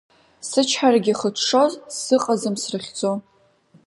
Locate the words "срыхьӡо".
2.61-3.11